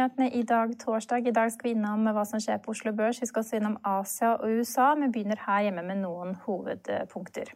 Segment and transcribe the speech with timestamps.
[0.00, 1.26] Økonominyhetene i dag torsdag.
[1.28, 3.20] I dag skal vi innom hva som skjer på Oslo Børs.
[3.20, 7.52] Vi skal også innom Asia og USA, Vi begynner her hjemme med noen hovedpunkter.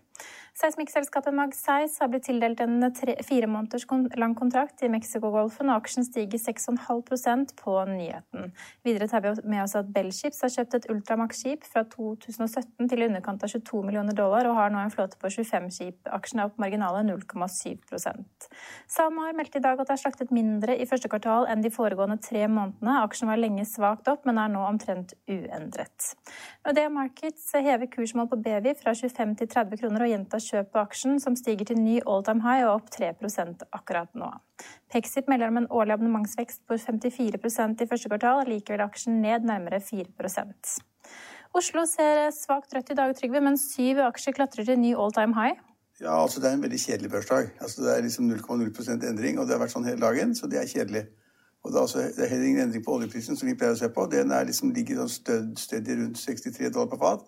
[0.55, 6.07] Seismikkselskapet Magseis har blitt tildelt en tre, fire måneders lang kontrakt i Mexicogolfen, og aksjen
[6.07, 8.53] stiger 6,5% på nyheten.
[8.87, 13.09] Videre tar vi med oss at Bellships har kjøpt et Ultramax-skip fra 2017 til i
[13.09, 15.99] underkant av 22 millioner dollar, og har nå en flåte på 25 skip.
[16.15, 18.23] Aksjen er opp marginale 0,7%
[18.87, 22.21] SalMar meldte i dag at det er slaktet mindre i første kvartal enn de foregående
[22.23, 23.01] tre månedene.
[23.03, 26.13] Aksjen var lenge svakt opp, men er nå omtrent uendret.
[26.63, 30.83] Nordea Markets hever kursmål på BEVI fra 25 til 30 kroner og gjentar kjøp på
[30.83, 34.31] aksjen, som stiger til ny all time high og opp 3% akkurat nå.
[34.92, 39.81] Pexip melder om en årlig abonnementsvekst på 54% i første kvartal, likevel aksjen ned nærmere
[39.83, 40.75] 4%
[41.55, 45.36] Oslo ser svakt rødt i dag, Trygve, men syv aksjer klatrer til ny all time
[45.39, 45.61] high.
[46.01, 47.51] Ja, altså Det er en veldig kjedelig børsdag.
[47.61, 50.58] Altså Det er liksom 0,0% endring, og det har vært sånn hele dagen, så det
[50.58, 51.05] er kjedelig.
[51.64, 53.79] Og det er, altså, det er heller ingen endring på oljeprisen, som vi pleier å
[53.79, 54.05] se på.
[54.13, 57.23] Den er liksom, ligger sånn stødd rundt 63 dollar på fat.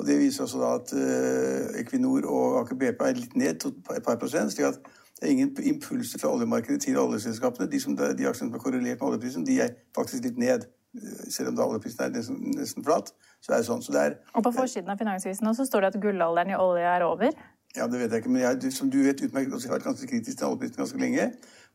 [0.00, 4.04] Og Det viser også da at uh, Equinor og Aker BP er litt ned et
[4.06, 4.54] par prosent.
[4.54, 4.80] slik at
[5.20, 7.68] det er ingen impulser fra oljemarkedet til oljeselskapene.
[7.68, 10.64] De, som, de aksjene som er korrelert med oljeprisen, de er faktisk litt ned.
[10.96, 13.12] Eh, selv om da oljeprisen er nesten, nesten flat.
[13.44, 13.82] så er det sånn.
[13.84, 16.88] Så det er, og På forsiden av Finansavisen så står det at gullalderen i olje
[16.88, 17.36] er over?
[17.76, 18.30] Ja, det vet jeg ikke.
[18.30, 21.26] Men jeg, som du vet utmerket, jeg har vært ganske kritisk til oljeprisen ganske lenge.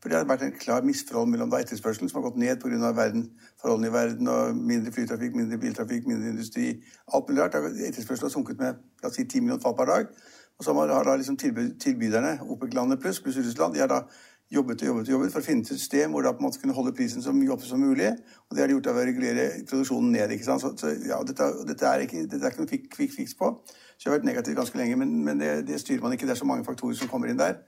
[0.02, 2.90] For det har vært en klar misforhold mellom da etterspørselen, som har gått ned pga.
[3.60, 6.82] forholdene i verden, og mindre flytrafikk, mindre biltrafikk, mindre industri.
[7.14, 7.54] Alt mulig rart.
[7.54, 10.06] Etterspørselen har sunket med la oss si, 10 millioner fat per dag.
[10.58, 14.02] Og så har da liksom tilbyderne, OPEC-landet pluss, pluss Russland, de har da
[14.52, 17.22] jobbet og jobbet og jobbet for å finne et system hvor de kunne holde prisen
[17.22, 18.12] så mye oppe som mulig.
[18.46, 20.34] Og det har de gjort av å regulere produksjonen ned.
[20.34, 20.62] ikke sant?
[20.62, 23.52] Så, så ja, dette, dette, er ikke, dette er ikke noe quick fix på.
[23.96, 26.28] Så jeg har vært negativ ganske lenge, men, men det, det, styrer man ikke.
[26.28, 27.58] Det er så mange faktorer som kommer inn der.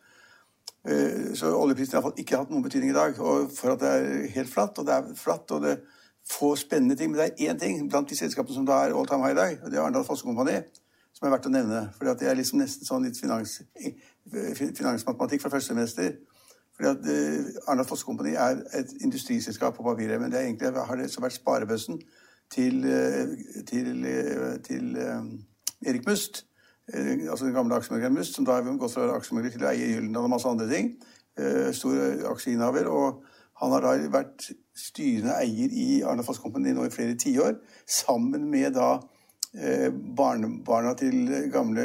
[0.86, 3.18] Eh, så oljeprisen har ikke hatt noen betydning i dag.
[3.18, 5.86] Og for at det er helt flatt, og det er flatt, og det er
[6.30, 7.10] få spennende ting.
[7.10, 9.40] Men det er én ting blant de selskapene som da er all time high i
[9.40, 10.60] dag, og det er Arendal Fossekompani,
[11.16, 11.84] som er verdt å nevne.
[11.96, 13.60] For det er liksom nesten sånn litt finans,
[14.78, 16.18] finansmatematikk fra første semester.
[16.78, 20.96] Fordi at uh, Arendal Fossekompani er et industriselskap på papiret, men det er egentlig har
[20.96, 21.98] det vært sparebøssen
[22.54, 22.84] til,
[23.66, 24.96] til, til, uh, til
[25.86, 26.44] Erik Must
[26.94, 29.90] Eh, altså den gamle aksjemegleren Must, som da har gått fra aksjemegler til å eie
[29.92, 30.94] Gyldendal og masse andre ting.
[31.36, 31.98] Eh, stor
[32.32, 32.88] aksjeinnehaver.
[32.88, 33.24] Og
[33.60, 38.46] han har da vært styrende eier i Arne Foss Company nå i flere tiår, sammen
[38.48, 38.94] med da
[39.52, 41.84] eh, barnebarna til gamle,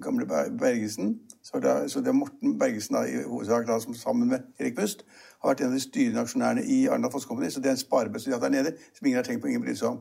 [0.00, 1.18] gamle Bergesen.
[1.46, 4.38] Så det, er, så det, er, Morten Bergesen da, i hovedsak da, som sammen med
[4.58, 5.04] Erik Pust,
[5.42, 7.28] har vært en av de styrende aksjonærene i Arendal Foss.
[7.54, 9.62] Så det er en sparebøsse de har der nede som ingen har tenkt på, ingen
[9.62, 10.00] bryr seg om.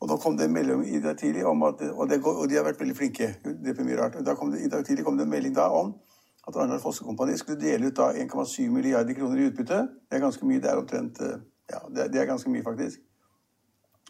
[0.00, 2.56] Og da kom det en melding i dag tidlig om at, og, det, og, de
[2.56, 3.28] har vært veldig flinke.
[3.44, 4.16] det er mye rart.
[4.24, 5.92] Da kom det, I dag tidlig kom det en melding da om
[6.48, 9.82] at Arendal Fosse Kompani skulle dele ut 1,7 milliarder kroner i utbytte.
[10.08, 10.64] Det er ganske mye.
[10.64, 11.38] Det er omtrent eh,
[11.72, 13.04] ja, det er, det er ganske mye, faktisk.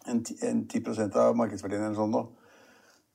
[0.07, 2.29] En, en 10% av markedsverdien eller sånn nå.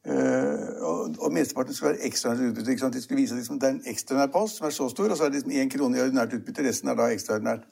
[0.08, 2.72] Uh, og, og mesteparten skulle være ekstraordinært utbytte.
[2.72, 2.94] Ikke sant?
[2.94, 5.18] De skulle vise at liksom, det er en ekstraordinær post som er så stor, og
[5.18, 6.68] så er det liksom én krone i ordinært utbytte.
[6.68, 7.68] Resten er da ekstraordinært.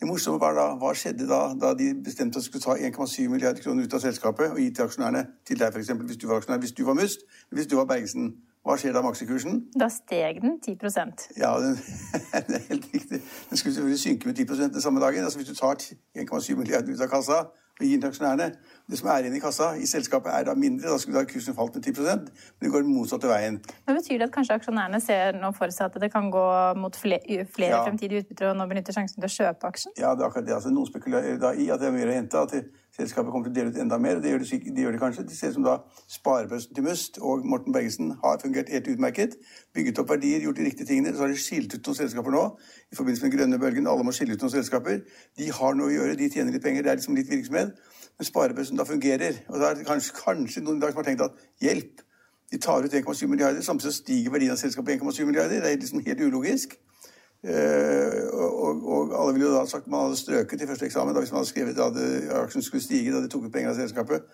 [0.00, 3.28] Det morsomme var da, Hva skjedde da, da de bestemte at de skulle ta 1,7
[3.32, 5.22] milliarder kroner ut av selskapet og gi til aksjonærene?
[5.48, 6.60] Til deg, f.eks., hvis du var aksjonær.
[6.60, 8.34] Hvis du var Must, hvis du var Bergesen.
[8.66, 9.60] Hva skjer da med aksjekursen?
[9.78, 11.76] Da steg den 10% Ja, den,
[12.48, 13.22] det er helt riktig.
[13.50, 15.24] Den skulle selvfølgelig synke med 10 den samme dagen.
[15.24, 17.44] Altså Hvis du tar 1,7 milliarder ut av kassa
[17.84, 18.54] gir til aksjonærene
[18.88, 20.88] Det som er igjen i kassa i selskapet, er da mindre.
[20.88, 23.58] Da skulle da kursen falt med 10% men det går den motsatte veien.
[23.86, 26.46] Men Betyr det at kanskje aksjonærene ser nå for seg at det kan gå
[26.78, 27.82] mot flere, flere ja.
[27.82, 29.96] fremtidige utbytter og nå benytter sjansen til å kjøpe aksjen?
[29.98, 30.54] Ja, det er akkurat det.
[30.54, 32.46] Altså, noen spekulerer da i at det er mye å hente.
[32.46, 32.54] At
[32.96, 34.16] selskapet kommer til å dele ut enda mer.
[34.16, 35.24] og Det gjør de, de, gjør de kanskje.
[35.28, 35.74] Det ser ut som da
[36.10, 39.36] sparebøssen til Must og Morten Bergesen har fungert helt utmerket.
[39.76, 41.12] Bygget opp verdier, gjort de riktige tingene.
[41.16, 42.44] Så har de skilt ut noen selskaper nå
[42.92, 43.90] i forbindelse med den grønne bølgen.
[43.92, 45.04] Alle må skille ut noen selskaper.
[45.36, 46.86] De har noe å gjøre, de tjener litt penger.
[46.86, 47.76] Det er liksom litt virksomhet.
[48.16, 49.42] Men sparebøssen da fungerer.
[49.52, 52.02] Og da er det kanskje, kanskje noen i dag som har tenkt at hjelp,
[52.52, 55.60] de tar ut 1,7 milliarder, samtidig stiger verdien av selskapet 1,7 milliarder.
[55.64, 56.76] Det er liksom helt ulogisk.
[57.46, 61.22] Uh, og, og, alle ville jo da sagt man hadde strøket i første eksamen da,
[61.22, 61.98] hvis man hadde skrevet at
[62.40, 64.26] aksjen skulle stige da de tok ut penger av selskapet.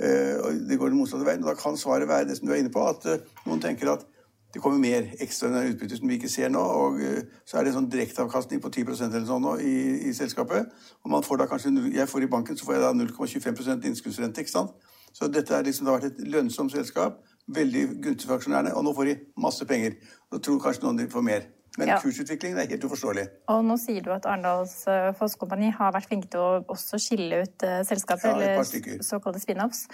[0.00, 1.44] Uh, og Det går den motsatte veien.
[1.44, 3.04] og Da kan svaret være det som du er inne på, at
[3.46, 4.06] noen tenker at
[4.54, 6.60] det kommer mer ekstraordinære utbytte som vi ikke ser nå.
[6.60, 7.00] og
[7.44, 9.76] Så er det en sånn direkteavkastning på 10% eller sånn nå i,
[10.08, 10.70] i, selskapet.
[11.04, 14.40] og man får da kanskje, Jeg får i banken så får jeg da 0,25 innskuddsrente.
[14.40, 14.70] ikke sant?
[15.12, 17.22] Så dette har liksom, vært et lønnsomt selskap.
[17.48, 18.74] Veldig gunstig for aksjonærene.
[18.76, 19.94] Og nå får de masse penger.
[20.32, 21.46] Da tror kanskje noen de får mer.
[21.76, 21.98] Men ja.
[22.02, 23.26] kursutviklingen er helt uforståelig.
[23.52, 27.42] Og nå sier du at Arendals uh, Fosskompani har vært flinke til å også skille
[27.44, 29.86] ut selskapet, selskaper, ja, eller såkalte spin-offs.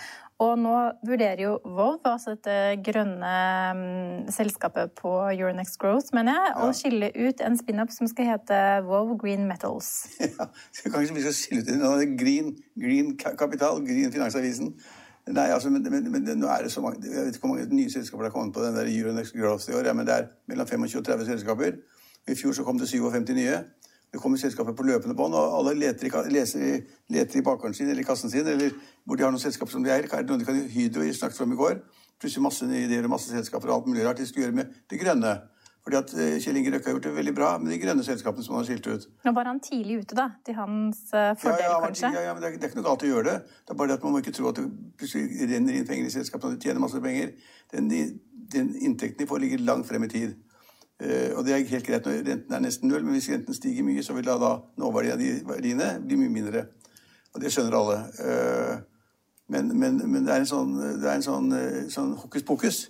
[0.43, 0.75] Og nå
[1.07, 3.33] vurderer jo Vov, altså dette grønne
[3.75, 3.83] um,
[4.33, 6.65] selskapet på Euronext Growth, mener jeg, ja.
[6.65, 8.59] å skille ut en spin-off som skal hete
[8.89, 9.93] Vov Green Metals.
[10.33, 10.49] Ja,
[10.89, 14.73] kanskje vi skal skille ut en green, green Kapital, Green Finansavisen.
[15.31, 17.77] Nei, altså, men, men, men, nå er det så mange Jeg vet ikke hvor mange
[17.77, 20.17] nye selskaper det har kommet på den der Euronext Growth i år, ja, men det
[20.17, 21.79] er mellom 25 og 30 selskaper.
[22.29, 23.61] I fjor så kom det 57 nye.
[24.13, 27.89] Det kommer selskaper på løpende bånd, og alle leter i, leser, leter i bakgården sin
[27.89, 28.75] eller i kassen sin, eller
[29.05, 30.11] hvor de har noen selskaper som de eier.
[30.75, 31.79] Hydro snakket om i går.
[32.21, 34.75] Plutselig masse nye ideer og masse selskaper og alt mulig rart de skal gjøre med
[34.91, 35.33] det grønne.
[35.83, 38.45] Fordi at eh, Kjell Inge Røkke har gjort det veldig bra med de grønne selskapene
[38.47, 39.07] som han har skilt ut.
[39.27, 40.29] Nå var han tidlig ute, da?
[40.47, 42.11] Til hans eh, fordel, ja, ja, kanskje?
[42.15, 43.35] Ja, ja, men det er, det er, ikke noe galt å gjøre det.
[43.67, 44.69] Det er bare det at Man må ikke tro at det
[45.01, 47.35] plutselig renner inn penger i selskapene og de tjener masse penger.
[47.75, 47.91] Den,
[48.55, 50.39] den inntekten de får, ligger langt frem i tid.
[51.03, 53.83] Uh, og det er helt greit når renten er nesten null, men hvis renten stiger
[53.83, 56.67] mye, så vil da, da nåverdien av de verdiene bli mye mindre.
[57.35, 57.97] Og det skjønner alle.
[58.23, 58.75] Uh,
[59.51, 61.55] men, men, men, det er en sånn, det er en sånn,
[61.91, 62.85] sånn hokus pokus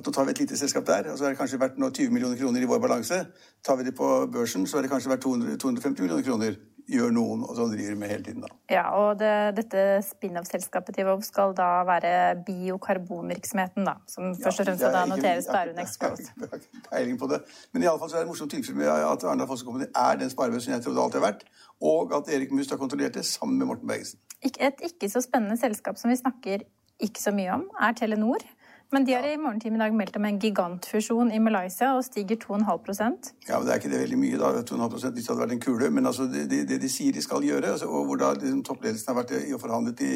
[0.00, 2.10] at nå tar vi et lite selskap der, og så er det kanskje verdt 20
[2.14, 3.20] millioner kroner i vår balanse.
[3.64, 6.58] Tar vi det på børsen, så er det kanskje verdt 200, 250 millioner kroner.
[6.90, 8.48] Gjør noen, og sånn driver med hele tiden, da.
[8.72, 12.10] Ja, og det, dette spin-off-selskapet til Vov skal da være
[12.48, 13.94] biokarbonvirksomheten, da.
[14.10, 16.32] Som først og fremst ja, da noteres på Euronext Growth.
[16.34, 17.38] Jeg har ikke peiling på det.
[17.70, 20.74] Men iallfall så er det et morsomt tilfelle med at Arendal Fossekompani er den sparebøssen
[20.74, 21.46] jeg trodde alltid har vært,
[21.92, 24.18] og at Erik Must har kontrollert det sammen med Morten Bergesen.
[24.42, 26.66] Et ikke så spennende selskap som vi snakker
[27.00, 28.42] ikke så mye om, er Telenor.
[28.92, 32.40] Men de har i morgentimen i dag meldt om en gigantfusjon i Malaysia og stiger
[32.42, 34.50] 2,5% Ja, men Det er ikke det veldig mye, da.
[34.66, 35.90] 2,5 hvis det hadde vært en kule.
[35.90, 39.12] Men altså, det, det, de sier de skal gjøre, altså, og hvor da liksom, toppledelsen
[39.12, 40.12] har vært i og forhandlet i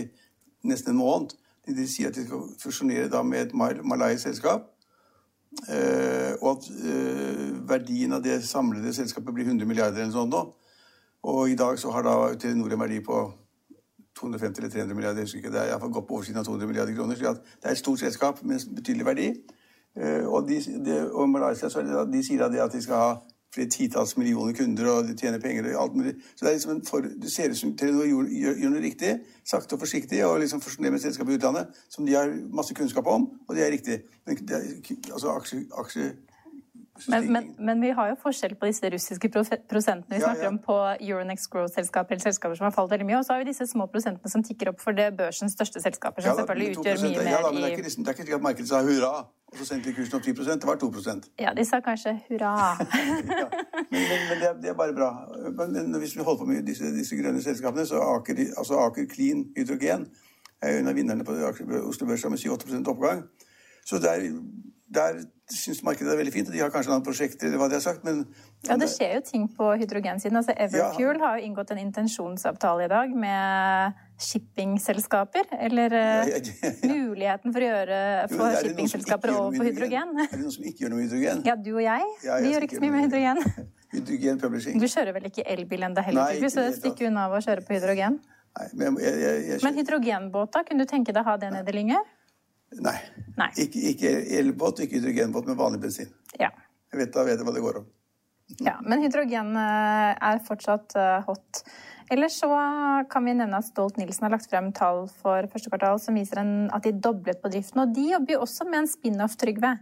[0.67, 4.67] nesten en måned De, de sier at de skal fusjonere da med et malaysisk selskap.
[5.71, 10.43] Eh, og at eh, verdien av det samlede selskapet blir 100 milliarder eller sånn nå.
[11.25, 13.23] Og i dag så har da Telenor en verdi på
[14.21, 16.67] 250 eller 300 milliarder, jeg husker ikke, det er iallfall godt på oversiden av 200
[16.67, 17.17] milliarder kroner.
[17.17, 19.29] så det er et stort selskap med betydelig verdi.
[19.97, 23.11] Eh, og, de, de, og Malaysia så det, de sier at de skal ha
[23.55, 26.15] flere titalls millioner kunder, og de tjener penger og alt mulig.
[26.37, 29.13] Så det, er liksom for, det ser ut som Telenor gjør, gjør, gjør, noe riktig,
[29.47, 33.07] sakte og forsiktig, og liksom fusjonerer med selskap i utlandet som de har masse kunnskap
[33.07, 34.01] om, og det er riktig.
[34.27, 34.63] Men det
[35.13, 36.11] altså aksje, aksje
[37.09, 40.51] men, men, men, vi har jo forskjell på disse russiske prosentene vi snakker ja.
[40.53, 43.49] om på Euronex Growth-selskaper eller selskaper som har falt veldig mye, og så har vi
[43.49, 47.01] disse små prosentene som tikker opp for det børsens største selskaper, som ja, selvfølgelig utgjør
[47.03, 48.83] mye mer ja, da, men det er ikke, liksom, det er ikke at markedet sa
[48.87, 49.11] hurra,
[49.51, 52.53] og så sendte de kursen opp 10 det var 2% Ja, de sa kanskje hurra.
[53.41, 53.49] ja,
[53.91, 55.11] men, men det, er, det, er, bare bra.
[55.59, 59.45] Men hvis vi holder på med disse, disse grønne selskapene, så Aker, altså Aker Clean
[59.57, 60.07] Hydrogen
[60.63, 61.35] er en av vinnerne på
[61.83, 63.27] Oslo Børs med 7-8% oppgang.
[63.85, 64.25] Så der
[64.95, 66.51] der syns markedet det er veldig fint.
[66.53, 68.25] De har kanskje noen prosjekter, eller hva de har sagt, men
[68.65, 70.39] Ja, det skjer jo ting på hydrogensiden.
[70.41, 71.25] Altså Everfuel ja.
[71.25, 75.51] har jo inngått en intensjonsavtale i dag med shippingselskaper.
[75.67, 78.01] Eller ja, ja, muligheten for å gjøre
[78.33, 80.17] for shippingselskaper over på hydrogen.
[80.25, 81.45] Er det noen som ikke gjør noe med hydrogen?
[81.51, 82.11] Ja, du og jeg.
[82.25, 83.43] vi gjør ikke så mye med hydrogen.
[83.95, 84.81] Hydrogen publishing.
[84.81, 87.63] Du kjører vel ikke elbil ennå heller, Nei, så det stikker unna av å kjøre
[87.67, 88.17] på hydrogen?
[88.55, 90.65] Nei, men, jeg, jeg, jeg, men hydrogenbåta.
[90.67, 92.09] Kunne du tenke deg å ha det nede i Lyngør?
[92.83, 92.97] Nei.
[93.39, 93.51] Nei.
[93.65, 96.11] Ikke, ikke elbåt, ikke hydrogenbåt men vanlig bensin.
[96.41, 96.51] Ja.
[96.93, 97.91] Jeg vet, da vet jeg hva det går om.
[98.61, 101.63] Ja, Men hydrogen eh, er fortsatt eh, hot.
[102.13, 102.51] Ellers så
[103.11, 106.53] kan vi nevne at Stolt-Nielsen har lagt frem tall for første kvartal som viser en,
[106.75, 107.81] at de doblet på driften.
[107.87, 109.73] Og de jobber jo også med en spin-off, Trygve.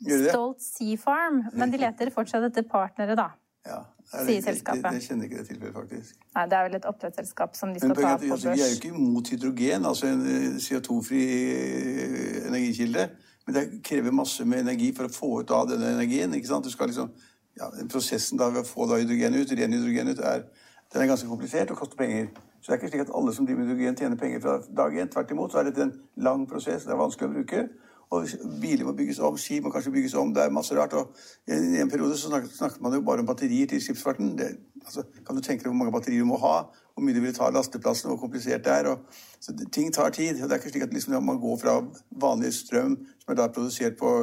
[0.00, 1.42] Stolt Sea Farm.
[1.52, 3.28] Men de leter fortsatt etter partnere, da.
[3.68, 4.84] Ja, sier selskapet.
[4.84, 6.18] Det, det, kjenner ikke det tilfellet, faktisk.
[6.34, 8.44] Nei, Det er vel et oppdrettsselskap som de skal ta på børs.
[8.44, 13.08] Vi er jo ikke imot hydrogen, altså en eh, CO2-fri eh, energikilde.
[13.46, 16.34] Men det krever masse med energi for å få ut av denne energien.
[16.34, 16.64] ikke sant?
[16.64, 17.12] Du skal liksom,
[17.56, 20.44] ja, Prosessen da ved å få da hydrogen ut, ren hydrogen ut, er,
[20.92, 22.28] den er ganske komplisert og koster penger.
[22.60, 24.96] Så det er ikke slik at alle som driver med hydrogen, tjener penger fra dag
[25.00, 25.12] én.
[25.12, 26.84] Tvert imot så er dette en lang prosess.
[26.84, 27.62] Det er vanskelig å bruke.
[28.10, 28.28] Og
[28.60, 30.30] biler må bygges om, skip må kanskje bygges om.
[30.34, 30.94] Det er masse rart.
[30.96, 31.12] Og
[31.48, 34.30] I en periode så snakket, snakket man jo bare om batterier til skipsfarten.
[34.38, 34.48] Det,
[34.84, 36.54] altså, kan du tenke deg hvor mange batterier du må ha?
[36.94, 38.88] Hvor mye det vil ta lasteplassen, hvor komplisert det er.
[38.94, 40.40] Og, så det, ting tar tid.
[40.40, 41.76] og Det er ikke slik at liksom, man går fra
[42.24, 44.14] vanlig strøm, som er da produsert på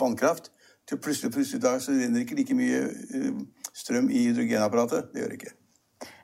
[0.00, 0.52] vannkraft,
[0.88, 3.42] til plutselig, plutselig da så renner ikke like mye uh,
[3.76, 5.10] strøm i hydrogenapparatet.
[5.12, 5.52] Det gjør det ikke.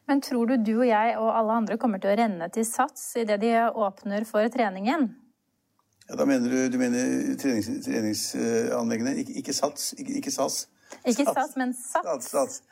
[0.08, 3.12] Men tror du du og jeg og alle andre kommer til å renne til Sats
[3.20, 5.10] idet de åpner for treningen?
[6.10, 9.94] Ja, Da mener du, du mener trenings, treningsanleggene, ikke, ikke SATS?
[9.98, 10.68] Ikke, ikke SAS?
[11.04, 12.28] Ikke SAS, men SATS.
[12.28, 12.62] Sats, sats.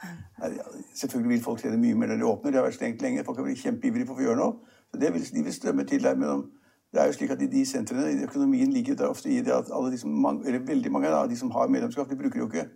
[0.95, 2.53] Selvfølgelig vil folk trene mye mer når de åpner.
[2.53, 3.25] De har vært stengt lenge.
[3.25, 4.77] Folk har blitt kjempeivrige på å gjøre noe.
[4.93, 6.19] Så det vil, De vil strømme til der.
[6.21, 6.45] Men
[6.93, 9.55] det er jo slik at i de sentrene, i økonomien ligger der ofte i det
[9.57, 12.51] at alle de som, eller veldig mange av de som har medlemskap, de bruker jo
[12.51, 12.69] ikke.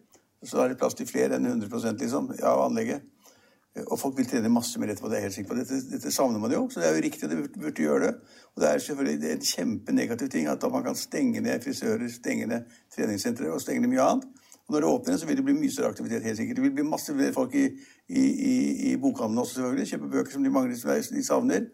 [0.45, 3.05] Så da er det plass til flere enn 100% liksom, av anlegget.
[3.85, 5.11] Og folk vil trene masse mer etterpå.
[5.13, 5.59] det er helt sikker på.
[5.59, 7.29] Dette, dette savner man jo, så det er jo riktig.
[7.31, 8.13] Det burde gjøre det.
[8.55, 12.71] Og det er selvfølgelig en kjempenegativ ting at man kan stenge ned frisører, stenge ned
[12.97, 14.29] treningssentre og stenge ned mye annet.
[14.67, 16.23] Og når det åpner, så vil det bli mye større aktivitet.
[16.23, 16.57] helt sikkert.
[16.57, 17.67] Det vil bli masse flere folk i,
[18.09, 18.55] i, i,
[18.93, 19.89] i bokhandelen også, selvfølgelig.
[19.89, 21.69] Kjøpe bøker som de mangler, som de savner.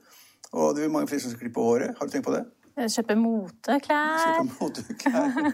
[0.52, 1.94] Og det vil mange flere som skal klippe håret.
[1.98, 2.44] Har du tenkt på det?
[2.76, 4.22] Kjøpe moteklær.
[4.22, 5.48] Kjøpe moteklær.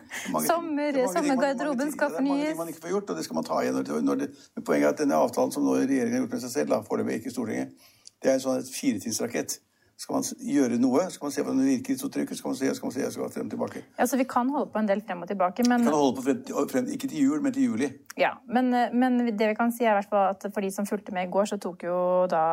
[0.47, 2.19] Sommer, sommergarderoben skal fornyes.
[2.19, 3.81] Det er mange ting man ikke får gjort, og det skal man ta igjen.
[4.07, 6.55] Når, det, men poenget er at denne avtalen som nå regjeringen har gjort med seg
[6.55, 7.89] selv, foreløpig ikke Stortinget,
[8.23, 9.59] det er en sånn firetidsrakett.
[9.99, 12.69] Skal man gjøre noe, skal man se hvordan det virker Så trykker, skal man se,
[12.79, 13.81] skal man se, skal man frem og tilbake.
[13.99, 16.25] Ja, så Vi kan holde på en del frem og tilbake, men Kan holde på
[16.29, 17.89] frem, frem, Ikke til jul, men til juli.
[18.19, 20.87] Ja, men, men, det vi kan si er i hvert fall at for de som
[20.87, 21.99] fulgte med i går, så tok jo
[22.31, 22.45] da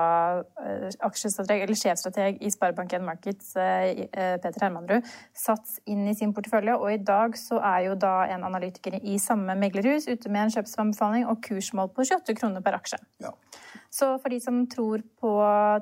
[0.61, 4.05] eh, aksjestrateg, eller sjefstrateg i Sparebank1 Markets, eh,
[4.41, 6.77] Peter Hermanrud, sats inn i sin portefølje.
[6.77, 10.57] Og i dag så er jo da en analytiker i samme meglerhus ute med en
[10.57, 13.01] kjøpsanbefaling og kursmål på 28 kroner per aksje.
[13.25, 13.33] Ja.
[13.95, 15.29] Så for de som tror på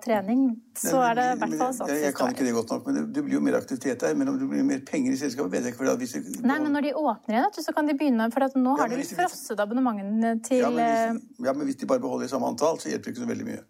[0.05, 0.41] trening,
[0.77, 1.89] så er det i hvert fall sånn.
[1.89, 4.13] Jeg, jeg kan ikke det godt nok, men det, det blir jo mer aktivitet der.
[4.19, 5.95] Men om det blir mer penger i selskapet, vet jeg ikke.
[5.97, 8.91] Hvis det, Nei, men når de åpner igjen, så kan de begynne For nå har
[8.91, 12.77] de frosset abonnementene til ja men, hvis, ja, men hvis de bare beholder samme antall,
[12.83, 13.63] så hjelper det ikke så veldig mye.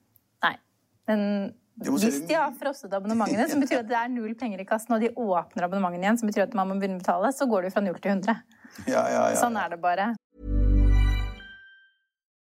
[0.43, 0.53] Nei.
[1.07, 1.23] Men
[1.87, 5.05] hvis de har frosset abonnementene, som betyr at det er null penger i kassen, og
[5.05, 7.71] de åpner abonnementene igjen, som betyr at man må begynne å betale, så går det
[7.71, 8.43] jo fra null til 100.
[8.91, 10.11] Ja, ja, ja, sånn er det bare.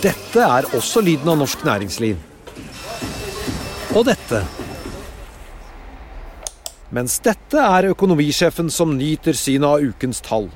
[0.00, 2.16] Dette er også lyden av norsk næringsliv.
[3.92, 4.38] Og dette.
[6.96, 10.46] Mens dette er økonomisjefen som nyter synet av ukens tall.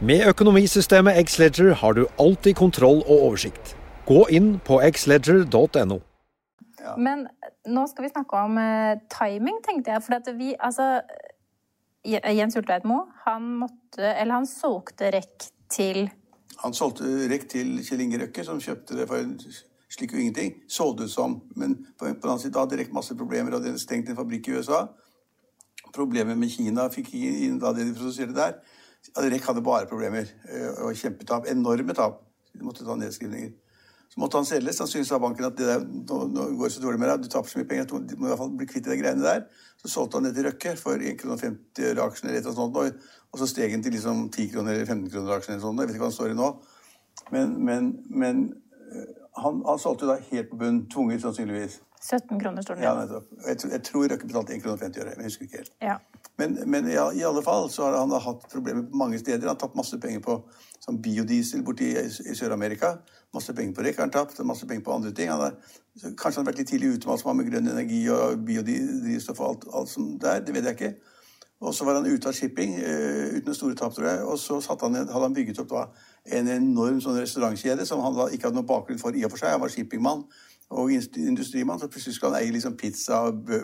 [0.00, 3.74] Med økonomisystemet Xledger har du alltid kontroll og oversikt.
[4.08, 5.98] Gå inn på xledger.no.
[6.96, 7.26] Men
[7.68, 10.06] nå skal vi snakke om uh, timing, tenkte jeg.
[10.06, 11.02] For vi, altså
[12.08, 16.06] Jens Ultveitmo, han måtte Eller han solgte REC til
[16.62, 19.36] Han solgte REC til Kjell Inge Røkke, som kjøpte det for
[19.88, 20.56] slik jo ingenting.
[20.68, 21.38] Så det ut som.
[21.56, 24.18] Men på, på den annen side hadde REC masse problemer, og de hadde stengt en
[24.18, 24.86] fabrikk i USA.
[25.94, 28.58] Problemer med Kina fikk inn da det de produserte der.
[29.16, 30.28] REC hadde bare problemer
[30.82, 31.46] og kjempetap.
[31.48, 32.20] Enorme tap.
[32.52, 33.54] De måtte ta nedskrivninger.
[34.08, 34.78] Så måtte han selges.
[34.80, 37.32] Sannsynligvis sa banken at det der, nå, nå går det så dårlig med deg, du
[37.32, 39.44] taper så mye penger du må i hvert fall bli kvitt de greiene der.
[39.82, 41.18] Så solgte han det til Røkke for 1,50
[41.76, 42.96] kr aksjen eller et eller.
[43.28, 45.82] Og så steg den til liksom 10 kroner eller 15 kroner aksjen eller sånt.
[45.82, 46.48] Jeg vet ikke hva han står i nå.
[47.34, 48.42] Men, men, men
[49.42, 51.80] han, han solgte da helt på bunn, tvunget sannsynligvis.
[52.00, 52.94] 17 kroner står det Ja.
[53.46, 55.72] Jeg, jeg tror Røkke betalte 1,50 kroner, men jeg husker ikke helt.
[55.82, 55.96] Ja.
[56.38, 59.42] Men, men ja, i alle fall så har han da hatt problemer på mange steder.
[59.48, 60.36] Han har tapt masse penger på
[60.84, 62.94] sånn biodiesel borti i, i Sør-Amerika.
[63.34, 65.32] Masse penger på REC har han tapt, masse penger på andre ting.
[65.32, 65.56] Han har,
[66.14, 68.44] kanskje han har vært litt tidlig ute med alt som har med grønn energi og
[68.46, 70.44] biodrivstoff og alt, alt som det er.
[70.46, 71.16] Det vet jeg ikke.
[71.58, 74.20] Og så var han ute av shipping uh, uten store tap, tror jeg.
[74.22, 75.86] Og så han, hadde han bygget opp da,
[76.38, 79.42] en enorm sånn restaurantkjede som han da ikke hadde noen bakgrunn for i og for
[79.42, 79.56] seg.
[79.56, 80.22] Han var shippingmann
[80.68, 83.62] og industrimann, så plutselig skulle han eie liksom pizza og hva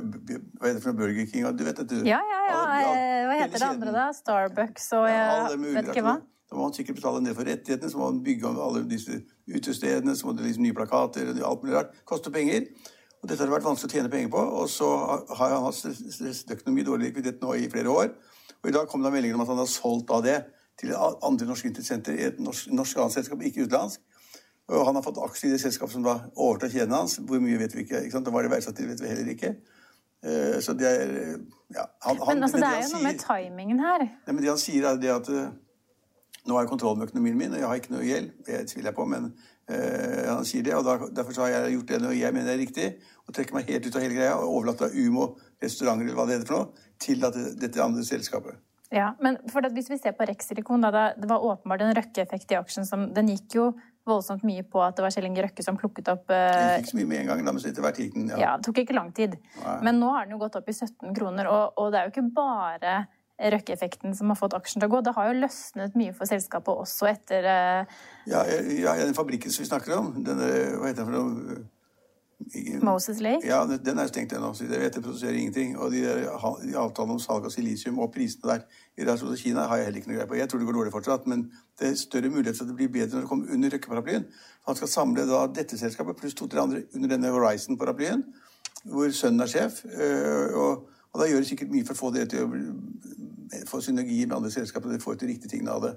[0.64, 1.98] heter det for Burger King og du vet dette.
[2.08, 2.62] Ja, ja, ja.
[3.28, 4.06] Hva heter det andre, da?
[4.16, 6.14] Starbucks og jeg vet ikke hva.
[6.48, 9.20] Da må han sikkert betale ned for rettighetene, så må han bygge om alle disse
[9.50, 11.96] utestedene, så må det liksom nye plakater og alt mulig rart.
[12.08, 12.68] Koster penger.
[13.24, 14.40] Og dette har det vært vanskelig å tjene penger på.
[14.60, 14.86] Og så
[15.38, 18.10] har han hatt økonomi, dårlig likviditet nå i flere år.
[18.60, 20.42] Og i dag kom det meldinger om at han har solgt av det
[20.76, 24.02] til andre norske interessenter i et norsk, norsk annet selskap, ikke utenlandsk.
[24.68, 27.16] Og han har fått aksjer i det selskapet som da overtar kjeden hans.
[27.24, 28.04] Hvor mye vet vi ikke.
[28.04, 28.28] ikke sant?
[28.28, 29.54] Og hva det verdsatt til, vet vi heller ikke.
[30.24, 31.16] Eh, Så det er
[31.72, 34.04] ja, han, han, Men altså, det er jo noe med timingen her.
[34.04, 35.52] Nei, men det han sier er det at eh,
[36.44, 38.32] nå har jeg kontroll med økonomien min, og jeg har ikke noe gjeld.
[38.46, 39.30] Det tviler jeg på, men
[39.68, 40.74] eh, han sier det.
[40.76, 42.88] og da, Derfor så har jeg gjort det når jeg mener det er riktig,
[43.24, 46.38] og trekker meg helt ut av hele greia og overlater Umo restauranter eller hva det
[46.38, 48.60] heter for noe, til dette andre selskapet.
[48.94, 49.40] Ja, men
[49.74, 53.28] hvis vi ser på Rex-silikon, da, det- var åpenbart en røkkeeffekt i aksjen som Den
[53.28, 53.72] gikk jo
[54.06, 56.92] voldsomt mye på at det var Kjell Inge Røkke som plukket opp Det eh, ikke
[56.92, 58.28] så mye med en gang, da, men så etter hvert gikk den.
[58.38, 59.38] Ja, det tok ikke lang tid.
[59.64, 59.76] Nei.
[59.88, 62.14] Men nå har den jo gått opp i 17 kroner, og, og det er jo
[62.14, 62.96] ikke bare
[63.34, 65.00] Røkke-effekten som har fått aksjen til å gå.
[65.02, 67.96] Det har jo løsnet mye for selskapet også etter uh...
[68.30, 71.64] Ja, ja, ja, den fabrikken som vi snakker om, den, hva heter den for noe?
[72.82, 73.46] Moses Lake.
[73.46, 75.76] Ja, den er stengt ennå, så jeg vet det produserer ingenting.
[75.78, 76.24] Og de, der,
[76.62, 78.64] de avtalene om salg av silisium og prisene der
[78.98, 80.38] i relasjon til Kina har jeg heller ikke noe greie på.
[80.38, 81.46] Jeg tror det går dårlig fortsatt, men
[81.80, 84.26] det er større mulighet for at det blir bedre når det kommer under røkkeparaplyen.
[84.68, 88.24] Han skal samle da dette selskapet pluss to-tre andre under denne Horizon-paraplyen,
[88.92, 89.84] hvor sønnen er sjef.
[89.84, 93.80] øh, Og, og da gjør det sikkert mye for å få det til å få
[93.80, 95.94] synergier med andre selskaper, og de får de riktige tingene av det.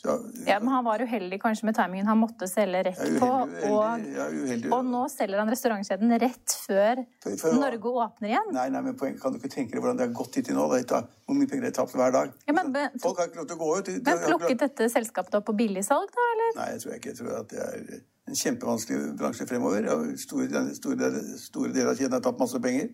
[0.00, 0.14] Så,
[0.46, 2.06] Ja, men han var uheldig kanskje med timingen.
[2.08, 3.26] Han måtte selge rett uheldig, på,
[3.68, 8.48] og, uheldig, ja, og nå selger han restaurantkjeden rett før For- for- Norge åpner igjen.
[8.56, 10.64] Nei, nei, men poeng, kan du ikke tenke deg hvordan det har gått hittil nå?
[10.72, 10.86] Det
[11.26, 12.32] Hvor mye penger det er tapt hver dag?
[12.48, 13.84] Ja, men- men- Folk har ikke lov til å gå ut.
[13.84, 16.50] De- Men plukket dette selskapet opp på billigsalg, da, eller?
[16.56, 17.04] Nei, jeg tror ikke.
[17.12, 20.16] Jeg tror at det er en kjempevanskelig bransje fremover.
[20.16, 22.88] Store, store, store deler av kjeden har tapt masse penger.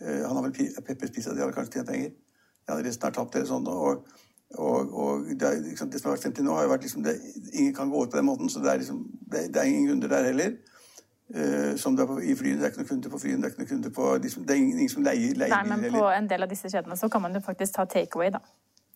[0.00, 0.52] Eh, han har vel
[0.86, 2.12] Peppers Pizza, de har kanskje tjent penger.
[2.68, 3.68] Ja, resten har tapt eller sånn.
[3.68, 4.04] Og,
[4.58, 7.04] og, og det, liksom, det som har vært frem til nå, har jo vært liksom
[7.06, 7.12] det,
[7.52, 9.88] Ingen kan gå ut på den måten, så det er liksom Det, det er ingen
[9.88, 10.56] kunder der heller.
[11.30, 12.58] Uh, som det er på, i flyene.
[12.58, 13.42] Det er ikke noen kunder på flyene.
[13.42, 15.76] Det er ikke noen kunder på liksom, Det er ingen, ingen som leier, leier Nei,
[15.76, 18.42] men på en del av disse kjedene så kan man jo faktisk ta takeaway, da.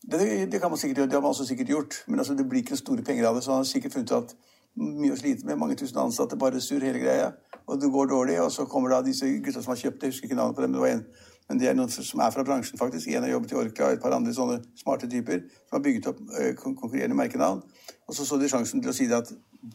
[0.02, 0.18] Det,
[0.52, 2.00] det kan man sikkert gjøre, det har man også sikkert gjort.
[2.06, 3.44] Men altså, det blir ikke store penger av det.
[3.44, 4.34] Så han har sikkert funnet at
[4.74, 7.30] mye å slite med, mange tusen ansatte, bare sur hele greia.
[7.70, 10.16] Og det går dårlig, og så kommer da disse gutta som har kjøpt det, jeg
[10.16, 11.06] husker ikke navnet på dem, men det var en,
[11.48, 13.08] men det er noen som er fra bransjen faktisk.
[13.12, 16.06] En har jobbet i Orca og et par andre sånne smarte typer som har bygget
[16.12, 17.62] opp eh, kon- konkurrerende merkenavn.
[18.08, 19.32] Og så så de sjansen til å si det at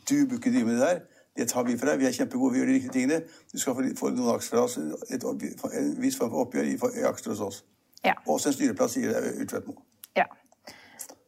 [0.09, 1.01] du bør ikke drive med det der.
[1.37, 1.99] Det tar vi for deg.
[2.01, 3.21] Vi er kjempegode, vi gjør de riktige tingene.
[3.53, 4.77] Du skal få, noen aksjer fra oss,
[5.13, 7.61] et, en viss form for oppgjør i, i aksjer hos oss.
[8.03, 8.15] Ja.
[8.25, 9.77] Og også en styreplass, sier Utvedtmo.
[10.17, 10.25] ja.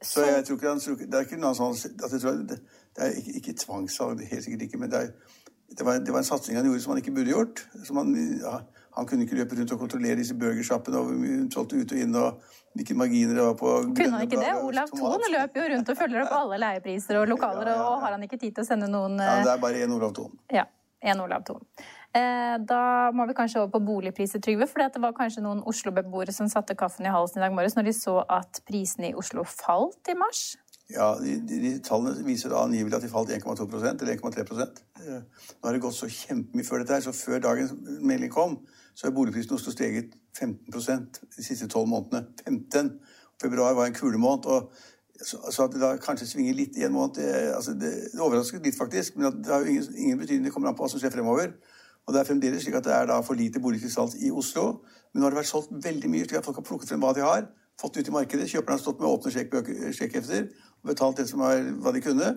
[0.01, 2.55] Så jeg tror ikke han, det er ikke noe sånn, at jeg tror det,
[2.97, 5.35] det er ikke, ikke tvangssalg, helt sikkert ikke, men det, er,
[5.77, 7.61] det, var, det var en satsing han gjorde som han ikke burde gjort.
[7.85, 8.09] Som han,
[8.41, 8.55] ja,
[8.95, 11.13] han kunne ikke løpe rundt og kontrollere disse burgersjappene og
[11.53, 12.41] solgte ut og inn og
[12.75, 14.43] hvilke marginer det var på Kunne han ikke det?
[14.47, 14.91] blader og Olav.
[14.95, 17.87] Thon løper jo rundt og følger opp alle leiepriser og lokaler, Ja, ja, ja.
[17.89, 20.13] og har han ikke tid til å sende noen Ja, det er bare én Olav
[20.15, 20.31] Thon.
[20.51, 20.65] Ja,
[21.01, 21.63] en Olav Thon.
[22.13, 24.67] Eh, da må vi kanskje over på boligpriser, Trygve.
[24.67, 27.87] For det var kanskje noen Oslo-beboere som satte kaffen i halsen i dag morges når
[27.87, 30.57] de så at prisene i Oslo falt i mars.
[30.91, 34.67] Ja, de, de, de tallene viser da angivelig at de falt 1,2 eller 1,3
[35.01, 37.71] Eh, Nå har det gått så kjempemye før dette her, så før dagens
[38.03, 38.59] melding kom,
[38.95, 42.25] så har boligprisen i Oslo steget 15% de siste tolv månedene.
[42.45, 42.91] 15.
[43.41, 44.45] Februar var en kulemåned.
[44.45, 44.71] og
[45.25, 48.65] så, at det da kanskje svinger litt i en måned, det, altså det, det overrasket
[48.65, 50.47] litt faktisk, men det har jo ingen, ingen betydning.
[50.47, 51.53] Det kommer an på hva som skjer fremover.
[52.07, 54.81] Og det er fremdeles slik at det er da for lite boligkrystall i Oslo.
[55.11, 57.13] Men nå har det vært solgt veldig mye, slik at folk har plukket frem hva
[57.13, 57.45] de har.
[57.81, 58.49] Fått ut i markedet.
[58.49, 60.49] Kjøperne har stått med åpne sjekkhefter
[60.81, 62.33] og betalt det som var, hva de kunne.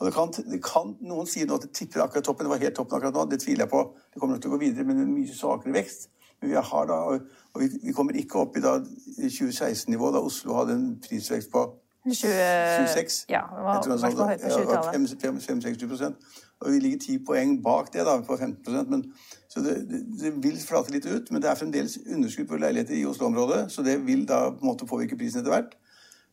[0.00, 2.46] Og det kan, det kan, Noen sier nå at det tipper akkurat toppen.
[2.48, 3.26] Det var helt toppen akkurat nå.
[3.28, 3.82] Det tviler jeg på.
[4.14, 6.08] Det kommer nok til å gå videre, men en mye svakere vekst.
[6.40, 10.78] Men vi har da, og, vi, vi kommer ikke opp i 2016-nivå, da Oslo hadde
[10.78, 11.66] en prisvekst på
[12.08, 13.26] 26.
[13.28, 15.26] Ja, det var i høyt på 20-tallet.
[15.50, 16.30] 5-60 prosent.
[16.60, 19.04] Og vi ligger 10 poeng bak det, da, på 15% men,
[19.48, 22.96] Så det, det, det vil flate litt ut, men det er fremdeles underskudd på leiligheter
[22.96, 25.76] i Oslo-området, så det vil da på en måte påvirke prisen etter hvert.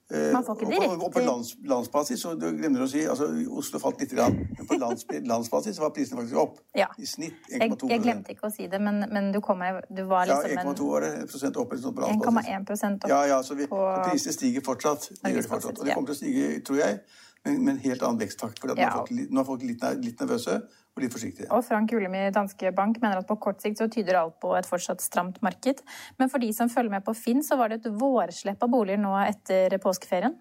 [0.10, 3.28] Eh, Man får ikke direkte- og på lands, landsbasis, så du glemmer å si, altså
[3.52, 6.62] Oslo falt litt, grann, men på lands, landsbasis var prisene faktisk opp.
[6.80, 6.88] Ja.
[6.98, 9.82] I snitt Jeg, 1,2 jeg glemte ikke å si det, men, men du kom meg
[9.92, 11.12] Du var Ja, liksom 1,2 var det
[11.60, 12.52] opp eller sånn på landsbasis.
[12.56, 15.10] 1,1 opp Ja, ja, så vi, på og prisene stiger fortsatt.
[15.12, 15.80] Det gjør de fortsatt.
[15.80, 17.02] Og det kommer til å stige, tror jeg,
[17.48, 18.60] med, med en helt annen veksttakt.
[18.60, 18.90] For Ja.
[18.92, 20.56] nå er folk, litt- litt, nervøse
[20.96, 21.48] og litt forsiktige.
[21.52, 24.56] Og Frank Ullem i Danske Bank mener at på kort sikt så tyder alt på
[24.58, 25.82] et fortsatt stramt marked.
[26.20, 28.98] Men for de som følger med på Finn, så var det et vårslepp av boliger
[29.02, 30.36] nå etter påskeferien.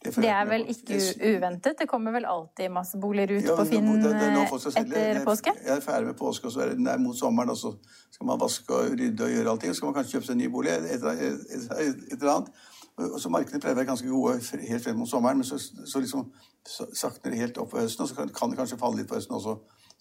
[0.00, 0.94] Det, Det er vel ikke
[1.26, 1.76] uventet?
[1.76, 5.50] Det kommer vel alltid masse boliger ut Ja, på Finn det- det etter påske?
[5.58, 7.76] Jeg er ferdig med påske, og så er det nær mot sommeren, og så
[8.10, 9.70] skal man vaske og rydde og gjøre allting.
[9.70, 12.48] Så skal man kanskje kjøpe seg en ny bolig, et eller annet.
[12.98, 16.28] Så Markedene pleier å være ganske gode helt frem mot sommeren, men så, så liksom
[16.66, 19.36] sakner det helt opp på høsten, og så kan, det kanskje falle litt på høsten
[19.38, 19.54] også.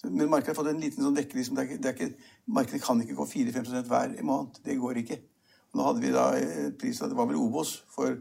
[0.07, 1.37] Men markedet har fått en liten sånn dekke.
[1.37, 4.59] Liksom, det er ikke, det er ikke, markedet kan ikke gå 4-5% hver måned.
[4.65, 5.19] Det går ikke.
[5.77, 8.17] Nå hadde vi da prisen pris, det var vel Obos, for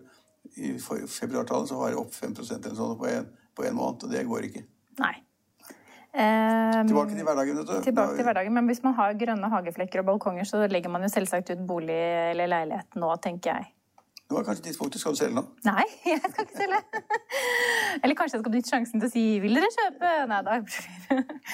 [0.56, 4.06] i for februartallet så var det opp 5% eller sånn på en, på en måned,
[4.06, 4.62] og det går ikke.
[5.02, 5.14] Nei.
[6.16, 7.58] Um, Tilbake til hverdagen.
[7.60, 7.74] vet du.
[7.84, 11.10] Tilbake til hverdagen, Men hvis man har grønne hageflekker og balkonger, så legger man jo
[11.12, 11.98] selvsagt ut bolig
[12.32, 13.75] eller leilighet nå, tenker jeg.
[14.26, 15.00] Nå var kanskje tidspunktet.
[15.00, 15.42] Skal du selge nå?
[15.68, 16.80] Nei, jeg skal ikke selge.
[18.02, 20.14] Eller kanskje jeg skal benytte sjansen til å si 'vil dere kjøpe'?
[20.32, 20.56] Nei, da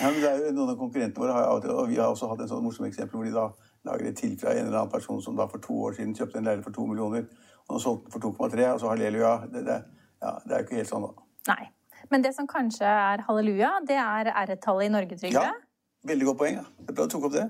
[0.01, 2.41] Ja, men det er jo Noen av konkurrentene våre har, og vi har også hatt
[2.41, 3.49] en sånn morsom eksempel hvor de da
[3.85, 6.39] lager et til fra en eller annen person som da for to år siden kjøpte
[6.39, 7.27] en leilighet for to millioner,
[7.69, 9.33] og nå solgte den for 2,3, og så halleluja.
[9.53, 9.79] Det, det,
[10.23, 11.29] ja, det er jo ikke helt sånn, da.
[11.53, 11.69] Nei.
[12.11, 15.43] Men det som kanskje er halleluja, det er R-tallet i Norge, Trygve.
[15.45, 15.53] Ja,
[16.09, 16.57] veldig godt poeng.
[16.63, 16.65] Ja.
[16.79, 17.47] Det er bra du tok opp det.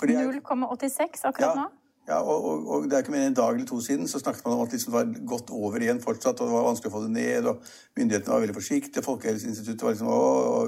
[0.00, 1.70] For er- 0,86 akkurat ja, nå.
[2.04, 4.18] Ja, og, og, og det er ikke mer enn en dag eller to siden så
[4.20, 6.90] snakket man om at liksom det var godt over igjen fortsatt, og det var vanskelig
[6.90, 9.04] å få det ned, og myndighetene var veldig forsiktige.
[9.06, 10.18] Folkehelseinstituttet var liksom å,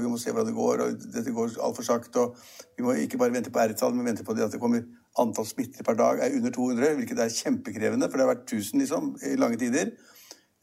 [0.01, 2.25] vi må se hvordan det går, og dette går altfor sakte.
[2.25, 4.87] og Vi må ikke bare vente på R-tall, men vente på det at det kommer
[5.21, 8.87] antall smitter per dag er under 200, hvilket er kjempekrevende, for det har vært 1000
[8.87, 9.93] liksom, i lange tider.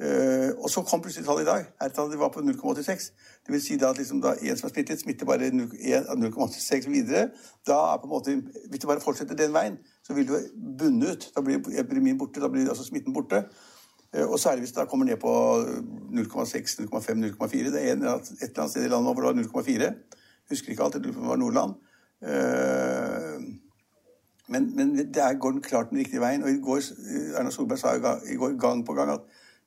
[0.03, 1.65] Eh, og så kom plutselig tallet i dag.
[1.81, 3.11] Her tallet var på 0,86.
[3.45, 7.29] Det vil si da at liksom da en som er smittet, smitter bare 0,86 videre.
[7.67, 10.35] Da er på en måte, Hvis du bare fortsetter den veien, så vil du
[10.79, 11.29] bunne ut.
[11.35, 13.45] Da blir epidemien borte, da blir altså smitten borte.
[14.13, 15.31] Eh, og særlig hvis det da kommer ned på
[16.11, 17.71] 0,6, 0,5, 0,4.
[17.71, 19.93] Det er et eller annet sted i landet hvor det var 0,4.
[20.49, 21.73] Husker ikke alt, det var Nordland.
[22.23, 23.39] Eh,
[24.47, 26.43] men, men det går den klart den riktige veien.
[26.43, 26.81] Og i går,
[27.37, 29.21] Erna Solberg sa i går gang på gang at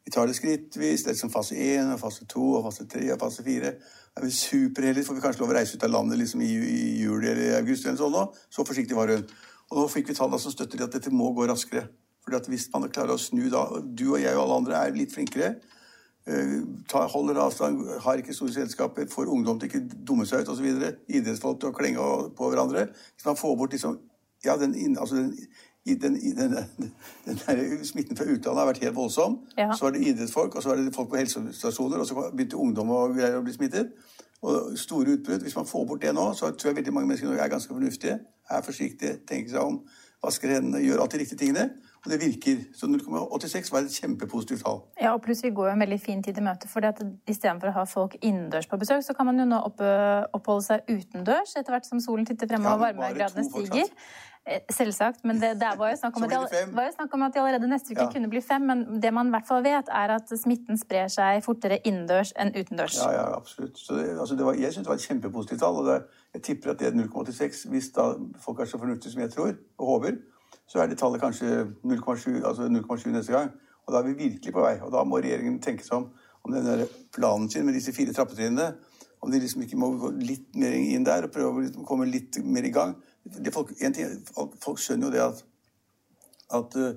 [0.06, 1.02] vi tar det skrittvis.
[1.02, 3.72] Det er som fase 1, fase 2, fase 3 og fase 4.
[4.16, 6.52] Er vi superheldige, får vi kanskje lov å reise ut av landet liksom i,
[7.02, 7.86] juli eller august.
[7.86, 8.36] eller sånn.
[8.46, 9.26] Så forsiktig var hun.
[9.72, 11.88] Og nå fikk vi tall som støtter at dette må gå raskere.
[12.22, 14.94] Fordi at Hvis man klarer å snu da, du og jeg og alle andre er
[14.94, 15.56] litt flinkere,
[16.26, 16.56] eh,
[16.88, 20.66] ta, holder avstand, har ikke store selskaper, får ungdom til ikke dumme seg ut osv.,
[21.08, 21.98] idrettsfolk til å klenge
[22.38, 23.98] på hverandre Hvis man får bort liksom
[24.44, 25.32] ja, den, altså den,
[25.94, 26.56] den, den,
[27.24, 29.38] den smitten fra utlandet har vært helt voldsom.
[29.58, 29.70] Ja.
[29.72, 32.90] Så var det idrettsfolk, og så var det folk på helsestasjoner, og så begynte ungdom
[32.90, 33.92] og greier å bli smittet.
[34.42, 35.42] Og store utbrudd.
[35.46, 37.54] Hvis man får bort det nå, så tror jeg veldig mange mennesker i Norge er
[37.54, 38.18] ganske fornuftige,
[38.50, 39.78] er forsiktige, tenker seg om,
[40.24, 41.70] vasker hendene, gjør alltid riktige tingene.
[42.06, 42.60] Og det virker.
[42.74, 44.78] Så 0,86 var et kjempepositivt tall.
[45.02, 46.70] Ja, og pluss vi går en veldig fin tid i møte.
[46.86, 49.82] at Istedenfor å ha folk innendørs på besøk, så kan man jo nå opp,
[50.38, 53.90] oppholde seg utendørs etter hvert som solen titter frem og varmegradene stiger.
[54.46, 57.22] Eh, Selvsagt, men det, det var, jo snakk om at de, var jo snakk om
[57.26, 58.12] at de allerede neste uke Ja.
[58.12, 58.62] kunne bli fem.
[58.62, 62.54] Men det man i hvert fall vet, er at smitten sprer seg fortere innendørs enn
[62.54, 63.00] utendørs.
[63.02, 63.74] Ja, ja, absolutt.
[63.78, 65.82] Så det, altså det var, jeg syns det var et kjempepositivt tall.
[65.82, 69.34] og Jeg tipper at det er 0,86 hvis da folk er så fornuftige som jeg
[69.34, 70.22] tror og håper.
[70.66, 73.50] Så er det tallet kanskje 0,7 altså neste gang.
[73.86, 74.76] Og da er vi virkelig på vei.
[74.82, 76.08] Og da må regjeringen tenke seg om
[76.46, 78.74] om den planen sin med disse fire trappetrinnene.
[79.20, 82.06] Om de liksom ikke må gå litt mer inn der og prøve å liksom komme
[82.06, 82.94] litt mer i gang.
[83.52, 84.20] Folk, ting,
[84.62, 85.44] folk, skjønner jo det at
[86.54, 86.92] at eh,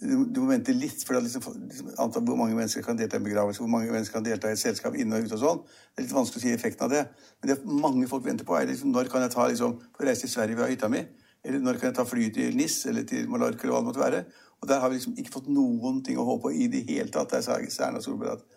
[0.00, 3.20] du, må vente litt, for det liksom, liksom, antall hvor mange mennesker kan delta i
[3.20, 5.60] en begravelse, hvor mange mennesker kan delta i et selskap inne og ute og sånn.
[5.92, 7.04] Det er litt vanskelig å si effekten av det.
[7.38, 10.08] Men det er mange folk venter på, er liksom, når kan jeg ta liksom, for
[10.08, 11.04] reise til Sverige ved hytta mi?
[11.44, 14.02] Eller når kan jeg ta fly til NIS eller til Mallorca eller hva det måtte
[14.02, 14.24] være?
[14.60, 17.08] Og der har vi liksom ikke fått noen ting å håpe på i det hele
[17.12, 17.32] tatt.
[17.32, 18.48] Der sa Erna Solberg at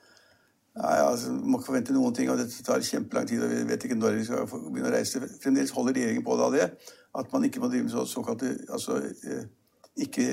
[0.74, 3.84] Nei, altså, må ikke forvente noen ting, og dette tar kjempelang tid, og vi vet
[3.86, 5.20] ikke når vi skal begynne å reise.
[5.44, 6.66] Fremdeles holder regjeringen på da det,
[7.22, 8.98] at man ikke må drive med så, såkalte altså,
[9.30, 9.44] eh,
[10.02, 10.26] ikke,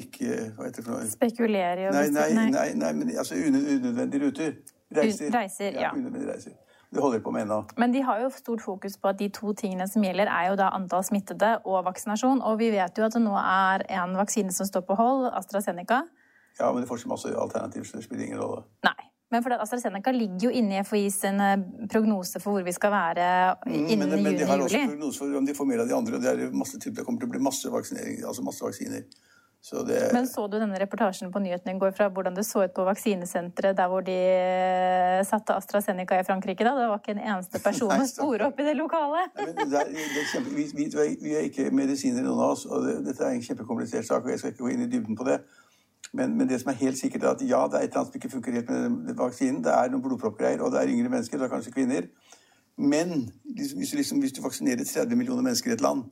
[0.00, 1.06] ikke Hva heter det for noe?
[1.12, 4.56] Spekulere i Nei, bestille nei, nei, nei, men altså unødvendige ruter.
[4.94, 5.30] Reiser.
[5.30, 5.92] reiser reiser, ja.
[5.94, 6.58] unødvendige reiser.
[6.94, 7.60] Det holder på med ennå.
[7.80, 10.58] Men de har jo stort fokus på at de to tingene som gjelder, er jo
[10.60, 12.42] da antall smittede og vaksinasjon.
[12.46, 16.04] Og vi vet jo at det nå er en vaksine som står på hold, AstraZeneca.
[16.60, 18.62] Ja, men det får ikke masse alternativer, så det spiller ingen rolle.
[18.86, 19.10] Nei.
[19.32, 22.74] Men for at AstraZeneca ligger jo inne i FHI sin eh, prognose for hvor vi
[22.76, 23.24] skal være
[23.66, 25.96] innen Mm, men, men de har også prognose for om de får mer av de
[25.96, 26.14] andre.
[26.14, 29.02] og Det er masse typer, det kommer til å bli masse altså masse vaksiner.
[29.64, 32.66] Så det, Men så du denne reportasjen på nyhetene i går fra hvordan det så
[32.66, 36.66] ut på vaksinesenteret der hvor de eh, satte AstraZeneca i Frankrike?
[36.66, 36.74] da?
[36.76, 39.30] Det var ikke en eneste person å spore opp i det lokalet.
[39.40, 42.66] Nei, det er, det er kjempe, vi, vi, vi er ikke medisinere, noen av oss,
[42.68, 45.16] og det, dette er en kjempekomplisert sak, og jeg skal ikke gå inn i dybden
[45.16, 45.38] på det.
[46.12, 48.12] Men, men det som er helt sikkert, er at ja, det er et eller annet
[48.12, 49.62] som ikke funker helt med vaksinen.
[49.64, 52.10] Det er noen blodproppgreier, og det er yngre mennesker, det er kanskje kvinner.
[52.76, 53.16] Men
[53.48, 56.04] hvis, hvis, liksom, hvis du vaksinerer 30 millioner mennesker i et land,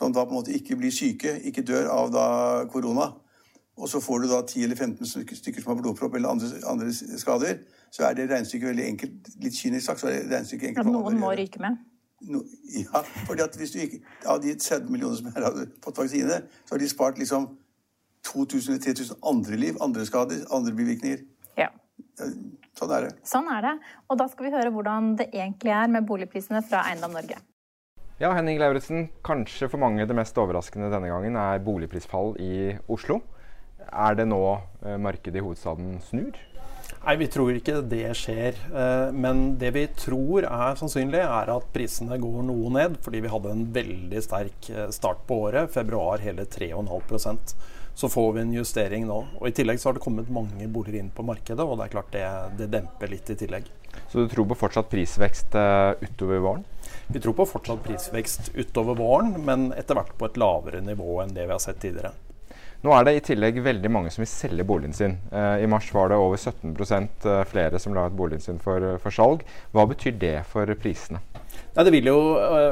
[0.00, 2.24] som da på en måte ikke blir syke, ikke dør av da
[2.72, 3.10] korona,
[3.80, 6.92] og så får du da 10 eller 15 stykker som har blodpropp eller andre, andre
[6.92, 7.60] skader,
[7.92, 9.30] så er det regnestykket veldig enkelt.
[9.44, 10.88] Litt kynisk sagt, så er det regnestykket enkelt.
[10.88, 11.78] At noen må ryke med.
[12.28, 12.42] No,
[12.76, 16.74] ja, fordi at hvis du ikke, Av de 30 millioner som hadde fått vaksine, så
[16.74, 17.46] har de spart liksom
[18.28, 21.22] 2000 eller 3000 andre liv, andre skader, andre bivirkninger.
[21.56, 21.70] Ja.
[22.76, 23.14] Sånn er det.
[23.28, 23.76] Sånn er det.
[24.12, 27.40] Og da skal vi høre hvordan det egentlig er med boligprisene fra Eiendom Norge.
[28.20, 29.06] Ja, Henning Lauritzen.
[29.24, 33.22] Kanskje for mange det mest overraskende denne gangen er boligprisfall i Oslo.
[33.88, 34.40] Er det nå
[34.84, 36.36] eh, markedet i hovedstaden snur?
[37.00, 38.58] Nei, vi tror ikke det skjer.
[38.76, 43.00] Eh, men det vi tror er sannsynlig, er at prisene går noe ned.
[43.00, 45.72] Fordi vi hadde en veldig sterk eh, start på året.
[45.72, 47.40] Februar hele 3,5
[47.94, 49.18] Så får vi en justering nå.
[49.40, 51.94] Og I tillegg så har det kommet mange boliger inn på markedet, og det er
[51.96, 52.24] klart det,
[52.60, 53.68] det demper litt i tillegg.
[54.10, 56.64] Så du tror på fortsatt prisvekst uh, utover våren?
[57.10, 61.34] Vi tror på fortsatt prisvekst utover våren, men etter hvert på et lavere nivå enn
[61.34, 62.14] det vi har sett tidligere.
[62.80, 65.18] Nå er det i tillegg veldig mange som vil selge boligen sin.
[65.36, 68.80] Eh, I mars var det over 17 eh, flere som la ut boligen sin for,
[68.80, 69.44] eh, for salg.
[69.74, 71.20] Hva betyr det for prisene?
[71.74, 72.16] Ja, det vil jo,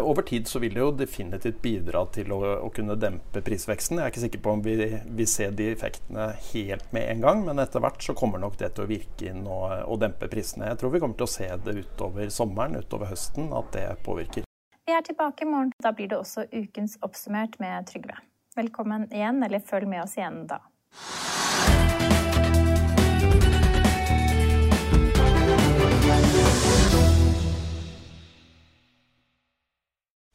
[0.02, 4.00] over tid så vil det jo definitivt bidra til å, å kunne dempe prisveksten.
[4.00, 7.44] Jeg er ikke sikker på om vi vi, ser de effektene helt med en gang,
[7.46, 10.72] men etter hvert så kommer nok det til å virke inn og, og dempe prisene.
[10.72, 14.48] Jeg tror vi kommer til å se det utover sommeren, utover høsten, at det påvirker.
[14.88, 15.70] Vi er tilbake i morgen.
[15.84, 18.18] Da blir det også ukens oppsummert med Trygve.
[18.58, 20.64] Velkommen igjen, eller følg med oss igjen da.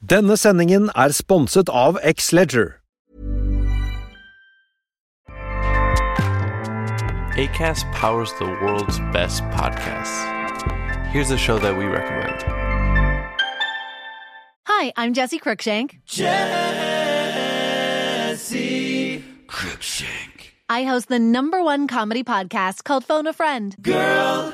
[0.09, 2.81] Denne sendingen er sponset av X-Leger.
[7.37, 10.27] ACAST powers the world's best podcasts.
[11.13, 12.43] Here's a show that we recommend.
[14.67, 16.01] Hi, I'm Jesse Cruikshank.
[19.47, 20.53] Crookshank.
[20.67, 23.73] I host the number one comedy podcast called Phone a Friend.
[23.81, 24.53] Girl,